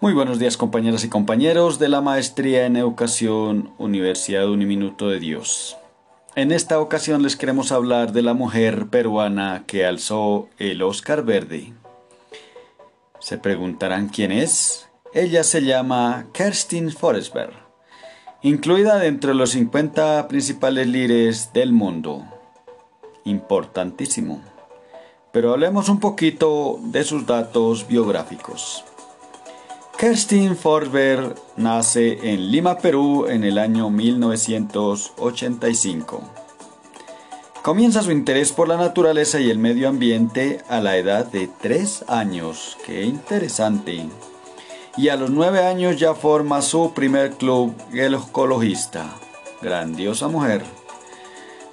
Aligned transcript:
Muy 0.00 0.12
buenos 0.12 0.38
días 0.38 0.58
compañeras 0.58 1.02
y 1.04 1.08
compañeros 1.08 1.78
de 1.78 1.88
la 1.88 2.02
Maestría 2.02 2.66
en 2.66 2.76
Educación 2.76 3.72
Universidad 3.78 4.50
Uniminuto 4.50 5.08
de 5.08 5.18
Dios. 5.18 5.78
En 6.36 6.52
esta 6.52 6.78
ocasión 6.78 7.22
les 7.22 7.36
queremos 7.36 7.72
hablar 7.72 8.12
de 8.12 8.20
la 8.20 8.34
mujer 8.34 8.88
peruana 8.88 9.64
que 9.66 9.86
alzó 9.86 10.50
el 10.58 10.82
Oscar 10.82 11.24
Verde. 11.24 11.72
Se 13.18 13.38
preguntarán 13.38 14.08
quién 14.10 14.30
es. 14.30 14.90
Ella 15.14 15.42
se 15.42 15.62
llama 15.62 16.26
Kerstin 16.34 16.90
Forestberg, 16.90 17.54
incluida 18.42 18.98
dentro 18.98 19.30
de 19.30 19.36
los 19.36 19.52
50 19.52 20.28
principales 20.28 20.86
líderes 20.86 21.52
del 21.54 21.72
mundo. 21.72 22.24
Importantísimo. 23.24 24.42
Pero 25.34 25.52
hablemos 25.52 25.90
un 25.90 26.00
poquito 26.00 26.78
de 26.80 27.02
sus 27.02 27.26
datos 27.26 27.88
biográficos. 27.88 28.84
Kerstin 29.98 30.56
Forsberg 30.56 31.34
nace 31.56 32.32
en 32.32 32.52
Lima, 32.52 32.78
Perú, 32.78 33.26
en 33.26 33.42
el 33.42 33.58
año 33.58 33.90
1985. 33.90 36.22
Comienza 37.62 38.02
su 38.02 38.12
interés 38.12 38.52
por 38.52 38.68
la 38.68 38.76
naturaleza 38.76 39.40
y 39.40 39.50
el 39.50 39.58
medio 39.58 39.88
ambiente 39.88 40.62
a 40.68 40.80
la 40.80 40.98
edad 40.98 41.26
de 41.26 41.48
3 41.48 42.04
años. 42.06 42.78
¡Qué 42.86 43.02
interesante! 43.02 44.08
Y 44.96 45.08
a 45.08 45.16
los 45.16 45.30
9 45.30 45.66
años 45.66 45.98
ya 45.98 46.14
forma 46.14 46.62
su 46.62 46.94
primer 46.94 47.32
club 47.32 47.74
ecologista. 47.92 49.12
Grandiosa 49.60 50.28
mujer. 50.28 50.62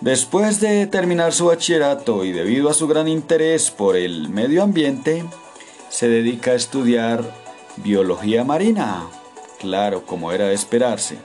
Después 0.00 0.60
de 0.60 0.86
terminar 0.86 1.32
su 1.32 1.46
bachillerato 1.46 2.24
y 2.24 2.30
debido 2.30 2.70
a 2.70 2.74
su 2.74 2.86
gran 2.86 3.08
interés 3.08 3.72
por 3.72 3.96
el 3.96 4.28
medio 4.28 4.62
ambiente, 4.62 5.24
se 5.88 6.08
dedica 6.08 6.52
a 6.52 6.54
estudiar 6.54 7.24
Biología 7.78 8.44
marina. 8.44 9.08
Claro, 9.58 10.06
como 10.06 10.30
era 10.30 10.46
de 10.46 10.54
esperarse. 10.54 11.18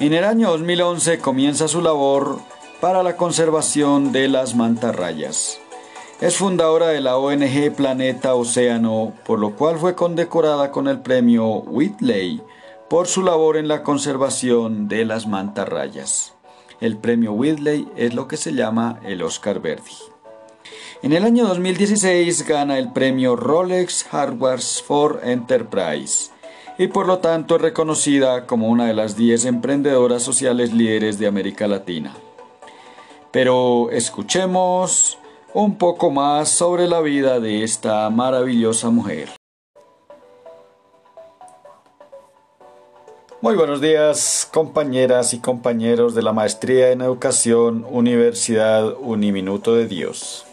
En 0.00 0.14
el 0.14 0.24
año 0.24 0.50
2011 0.50 1.18
comienza 1.18 1.68
su 1.68 1.82
labor 1.82 2.40
para 2.80 3.02
la 3.02 3.16
conservación 3.16 4.10
de 4.10 4.28
las 4.28 4.54
mantarrayas. 4.54 5.58
Es 6.20 6.36
fundadora 6.36 6.88
de 6.88 7.02
la 7.02 7.18
ONG 7.18 7.74
Planeta 7.76 8.34
Océano, 8.34 9.12
por 9.26 9.38
lo 9.38 9.54
cual 9.54 9.78
fue 9.78 9.94
condecorada 9.94 10.70
con 10.70 10.88
el 10.88 11.00
premio 11.00 11.46
Whitley 11.46 12.42
por 12.88 13.06
su 13.06 13.22
labor 13.22 13.58
en 13.58 13.68
la 13.68 13.82
conservación 13.82 14.88
de 14.88 15.04
las 15.04 15.26
mantarrayas. 15.26 16.35
El 16.80 16.98
premio 16.98 17.32
Whitley 17.32 17.88
es 17.96 18.14
lo 18.14 18.28
que 18.28 18.36
se 18.36 18.52
llama 18.52 19.00
el 19.04 19.22
Oscar 19.22 19.60
Verdi. 19.60 19.96
En 21.02 21.12
el 21.12 21.24
año 21.24 21.46
2016 21.46 22.46
gana 22.46 22.78
el 22.78 22.92
premio 22.92 23.36
Rolex 23.36 24.04
Hardware 24.04 24.60
for 24.60 25.20
Enterprise 25.22 26.30
y 26.78 26.88
por 26.88 27.06
lo 27.06 27.18
tanto 27.18 27.56
es 27.56 27.62
reconocida 27.62 28.46
como 28.46 28.68
una 28.68 28.86
de 28.86 28.94
las 28.94 29.16
10 29.16 29.46
emprendedoras 29.46 30.22
sociales 30.22 30.72
líderes 30.72 31.18
de 31.18 31.26
América 31.26 31.66
Latina. 31.66 32.14
Pero 33.30 33.90
escuchemos 33.90 35.18
un 35.54 35.76
poco 35.78 36.10
más 36.10 36.50
sobre 36.50 36.86
la 36.86 37.00
vida 37.00 37.40
de 37.40 37.62
esta 37.62 38.08
maravillosa 38.10 38.90
mujer. 38.90 39.35
Muy 43.42 43.54
buenos 43.54 43.82
días, 43.82 44.48
compañeras 44.50 45.34
y 45.34 45.40
compañeros 45.40 46.14
de 46.14 46.22
la 46.22 46.32
Maestría 46.32 46.90
en 46.90 47.02
Educación 47.02 47.86
Universidad 47.86 48.94
Uniminuto 48.98 49.74
de 49.74 49.86
Dios. 49.86 50.46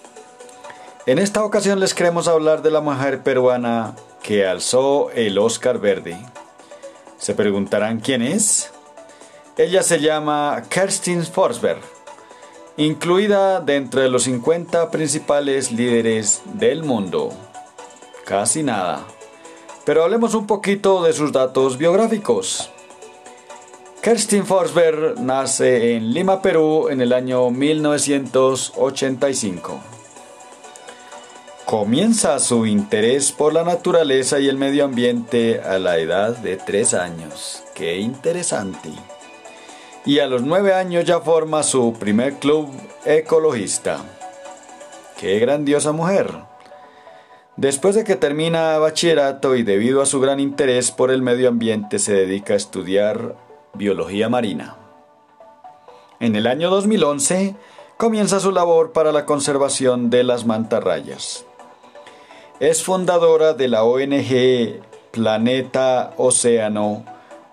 En 1.05 1.17
esta 1.17 1.45
ocasión 1.45 1.79
les 1.79 1.93
queremos 1.93 2.27
hablar 2.27 2.61
de 2.61 2.71
la 2.71 2.81
mujer 2.81 3.23
peruana 3.23 3.95
que 4.21 4.45
alzó 4.45 5.11
el 5.11 5.37
Oscar 5.37 5.79
Verde. 5.79 6.17
Se 7.17 7.33
preguntarán 7.33 8.01
quién 8.01 8.21
es. 8.21 8.73
Ella 9.57 9.81
se 9.81 10.01
llama 10.01 10.63
Kerstin 10.67 11.23
Forsberg, 11.23 11.79
incluida 12.75 13.61
dentro 13.61 14.01
de 14.01 14.09
los 14.09 14.23
50 14.23 14.91
principales 14.91 15.71
líderes 15.71 16.41
del 16.55 16.83
mundo. 16.83 17.29
Casi 18.25 18.61
nada. 18.61 19.05
Pero 19.85 20.03
hablemos 20.03 20.33
un 20.33 20.47
poquito 20.47 21.01
de 21.01 21.13
sus 21.13 21.31
datos 21.31 21.77
biográficos. 21.77 22.72
Kerstin 24.03 24.45
Forsberg 24.45 25.19
nace 25.21 25.95
en 25.95 26.13
Lima, 26.13 26.41
Perú, 26.41 26.89
en 26.89 26.99
el 26.99 27.13
año 27.13 27.49
1985. 27.51 29.79
Comienza 31.63 32.37
su 32.39 32.65
interés 32.65 33.31
por 33.31 33.53
la 33.53 33.63
naturaleza 33.63 34.41
y 34.41 34.49
el 34.49 34.57
medio 34.57 34.83
ambiente 34.83 35.61
a 35.61 35.79
la 35.79 35.99
edad 35.99 36.35
de 36.35 36.57
3 36.57 36.95
años. 36.95 37.63
¡Qué 37.75 37.99
interesante! 37.99 38.89
Y 40.05 40.19
a 40.19 40.27
los 40.27 40.41
9 40.41 40.73
años 40.73 41.05
ya 41.05 41.21
forma 41.21 41.63
su 41.63 41.93
primer 41.93 42.39
club 42.39 42.73
ecologista. 43.05 43.99
¡Qué 45.17 45.39
grandiosa 45.39 45.93
mujer! 45.93 46.29
Después 47.55 47.95
de 47.95 48.03
que 48.03 48.17
termina 48.17 48.77
bachillerato 48.79 49.55
y 49.55 49.63
debido 49.63 50.01
a 50.01 50.05
su 50.05 50.19
gran 50.19 50.41
interés 50.41 50.91
por 50.91 51.09
el 51.09 51.21
medio 51.21 51.47
ambiente 51.47 51.99
se 51.99 52.13
dedica 52.13 52.53
a 52.53 52.57
estudiar 52.57 53.35
biología 53.75 54.29
marina. 54.29 54.77
En 56.19 56.35
el 56.35 56.45
año 56.45 56.69
2011 56.69 57.55
comienza 57.97 58.39
su 58.39 58.51
labor 58.51 58.91
para 58.91 59.11
la 59.11 59.25
conservación 59.25 60.11
de 60.11 60.23
las 60.23 60.45
mantarrayas. 60.45 61.45
Es 62.59 62.83
fundadora 62.83 63.53
de 63.53 63.67
la 63.67 63.83
ONG 63.83 64.79
Planeta 65.11 66.13
Océano, 66.17 67.03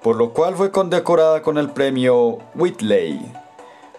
por 0.03 0.17
lo 0.17 0.35
cual 0.35 0.57
fue 0.57 0.71
condecorada 0.71 1.41
con 1.41 1.57
el 1.57 1.71
premio 1.71 2.39
Whitley 2.55 3.19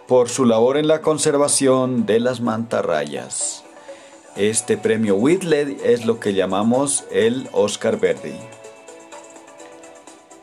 por 0.07 0.29
su 0.29 0.45
labor 0.45 0.77
en 0.77 0.87
la 0.87 1.01
conservación 1.01 2.05
de 2.05 2.19
las 2.19 2.39
mantarrayas. 2.39 3.63
Este 4.35 4.77
premio 4.77 5.15
Whitley 5.15 5.77
es 5.83 6.05
lo 6.05 6.19
que 6.19 6.33
llamamos 6.33 7.03
el 7.11 7.49
Oscar 7.51 7.99
Verde. 7.99 8.60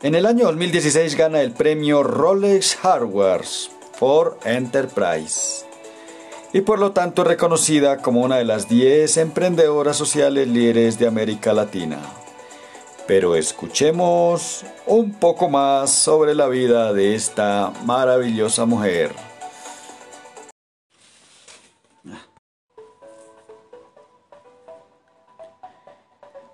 En 0.01 0.15
el 0.15 0.25
año 0.25 0.45
2016 0.45 1.15
gana 1.15 1.41
el 1.41 1.51
premio 1.51 2.03
Rolex 2.03 2.77
Hardware 2.77 3.43
for 3.91 4.39
Enterprise 4.45 5.65
y 6.53 6.61
por 6.61 6.79
lo 6.79 6.93
tanto 6.93 7.25
reconocida 7.25 7.97
como 7.97 8.21
una 8.21 8.37
de 8.37 8.45
las 8.45 8.69
10 8.69 9.17
emprendedoras 9.17 9.97
sociales 9.97 10.47
líderes 10.47 10.99
de 10.99 11.07
América 11.07 11.51
Latina. 11.51 11.99
Pero 13.07 13.35
escuchemos 13.35 14.63
un 14.85 15.11
poco 15.11 15.49
más 15.49 15.91
sobre 15.91 16.33
la 16.33 16.47
vida 16.47 16.93
de 16.93 17.15
esta 17.15 17.73
maravillosa 17.83 18.63
mujer. 18.65 19.11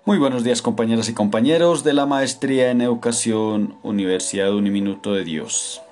Muy 0.06 0.18
buenos 0.18 0.44
días 0.44 0.62
compañeras 0.62 1.08
y 1.08 1.14
compañeros 1.14 1.82
de 1.82 1.92
la 1.92 2.06
Maestría 2.06 2.70
en 2.70 2.80
Educación 2.80 3.74
Universidad 3.82 4.54
Uniminuto 4.54 5.14
de 5.14 5.24
Dios. 5.24 5.82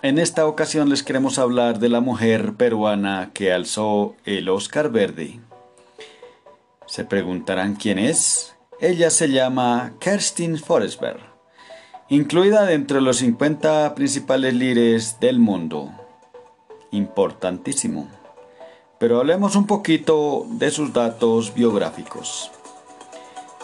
En 0.00 0.18
esta 0.18 0.46
ocasión 0.46 0.88
les 0.88 1.02
queremos 1.02 1.38
hablar 1.38 1.78
de 1.78 1.90
la 1.90 2.00
mujer 2.00 2.54
peruana 2.54 3.30
que 3.34 3.52
alzó 3.52 4.14
el 4.24 4.48
Oscar 4.48 4.90
Verde. 4.90 5.38
Se 6.86 7.04
preguntarán 7.04 7.76
quién 7.76 7.98
es. 7.98 8.56
Ella 8.80 9.10
se 9.10 9.28
llama 9.28 9.92
Kerstin 10.00 10.56
Forestberg, 10.56 11.20
incluida 12.08 12.64
dentro 12.64 12.96
de 12.96 13.02
los 13.02 13.18
50 13.18 13.94
principales 13.94 14.54
líderes 14.54 15.20
del 15.20 15.40
mundo. 15.40 15.92
Importantísimo. 16.90 18.08
Pero 18.98 19.18
hablemos 19.18 19.56
un 19.56 19.66
poquito 19.66 20.46
de 20.52 20.70
sus 20.70 20.94
datos 20.94 21.52
biográficos. 21.52 22.50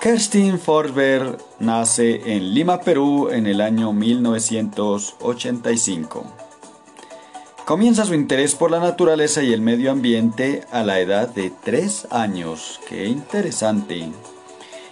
Kerstin 0.04 0.58
Forsberg 0.58 1.38
nace 1.60 2.36
en 2.36 2.52
Lima, 2.52 2.82
Perú, 2.82 3.30
en 3.30 3.46
el 3.46 3.62
año 3.62 3.94
1985. 3.94 6.26
Comienza 7.64 8.04
su 8.04 8.12
interés 8.12 8.54
por 8.54 8.70
la 8.70 8.80
naturaleza 8.80 9.42
y 9.42 9.54
el 9.54 9.62
medio 9.62 9.90
ambiente 9.90 10.64
a 10.70 10.82
la 10.82 11.00
edad 11.00 11.30
de 11.30 11.50
3 11.50 12.08
años. 12.10 12.80
¡Qué 12.86 13.06
interesante! 13.06 14.10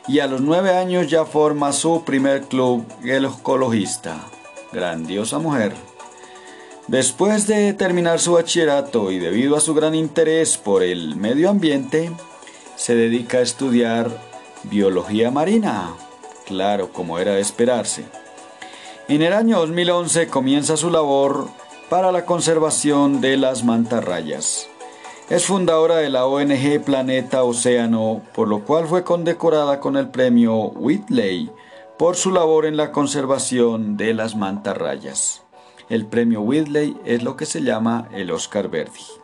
Y 0.09 0.21
a 0.21 0.27
los 0.27 0.41
9 0.41 0.79
años 0.79 1.11
ya 1.11 1.27
forma 1.27 1.75
su 1.75 2.05
primer 2.05 2.45
club 2.45 2.87
ecologista. 3.05 4.19
Grandiosa 4.73 5.39
mujer. 5.39 5.75
Después 6.89 7.47
de 7.47 7.75
terminar 7.75 8.19
su 8.19 8.33
bachillerato 8.33 9.11
y 9.11 9.19
debido 9.19 9.59
a 9.59 9.61
su 9.61 9.75
gran 9.75 9.95
interés 9.95 10.57
por 10.57 10.83
el 10.83 11.17
medio 11.17 11.51
ambiente, 11.51 12.11
se 12.77 12.95
dedica 12.95 13.37
a 13.37 13.43
estudiar 13.43 14.32
Biología 14.65 15.31
marina. 15.31 15.95
Claro, 16.47 16.93
como 16.93 17.19
era 17.19 17.35
de 17.35 17.41
esperarse. 17.41 18.05
En 19.09 19.23
el 19.23 19.33
año 19.33 19.59
2011 19.59 20.29
comienza 20.29 20.77
su 20.77 20.91
labor 20.91 21.49
para 21.89 22.13
la 22.13 22.25
conservación 22.25 23.21
de 23.21 23.37
las 23.37 23.65
mantarrayas. 23.65 24.69
Es 25.29 25.47
fundadora 25.47 25.97
de 25.97 26.11
la 26.11 26.27
ONG 26.27 26.83
Planeta 26.85 27.43
Océano, 27.43 28.23
por 28.35 28.49
lo 28.49 28.65
cual 28.65 28.87
fue 28.87 29.05
condecorada 29.05 29.81
con 29.81 29.97
el 29.97 30.09
premio 30.09 30.55
Whitley 30.55 31.51
por 31.99 32.17
su 32.17 32.31
labor 32.31 32.67
en 32.67 32.77
la 32.77 32.93
conservación 32.93 33.97
de 33.97 34.15
las 34.15 34.37
mantarrayas. 34.37 35.43
El 35.89 36.07
premio 36.07 36.41
Whitley 36.41 36.97
es 37.05 37.23
lo 37.23 37.37
que 37.37 37.47
se 37.47 37.63
llama 37.63 38.09
el 38.13 38.31
Oscar 38.31 38.69
Verdi. 38.69 39.22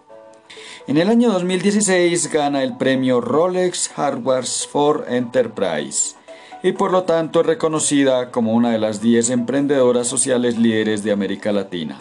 En 0.88 0.96
el 0.96 1.10
año 1.10 1.30
2016 1.30 2.32
gana 2.32 2.62
el 2.62 2.78
premio 2.78 3.20
Rolex 3.20 3.90
Hardware 3.90 4.46
for 4.46 5.04
Enterprise 5.06 6.14
y 6.62 6.72
por 6.72 6.92
lo 6.92 7.02
tanto 7.02 7.42
es 7.42 7.46
reconocida 7.46 8.30
como 8.30 8.54
una 8.54 8.70
de 8.70 8.78
las 8.78 9.02
10 9.02 9.28
emprendedoras 9.28 10.06
sociales 10.06 10.56
líderes 10.56 11.04
de 11.04 11.12
América 11.12 11.52
Latina. 11.52 12.00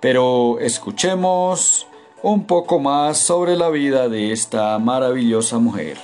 Pero 0.00 0.58
escuchemos 0.60 1.86
un 2.22 2.46
poco 2.46 2.78
más 2.78 3.16
sobre 3.16 3.56
la 3.56 3.70
vida 3.70 4.10
de 4.10 4.32
esta 4.32 4.78
maravillosa 4.78 5.58
mujer. 5.58 5.96